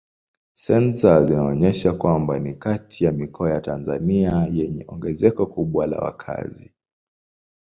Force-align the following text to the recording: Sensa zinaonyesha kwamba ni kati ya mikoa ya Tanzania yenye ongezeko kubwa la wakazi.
Sensa 0.53 1.23
zinaonyesha 1.25 1.93
kwamba 1.93 2.39
ni 2.39 2.53
kati 2.53 3.03
ya 3.05 3.11
mikoa 3.11 3.49
ya 3.51 3.61
Tanzania 3.61 4.47
yenye 4.51 4.85
ongezeko 4.87 5.45
kubwa 5.45 5.87
la 5.87 5.97
wakazi. 5.99 6.73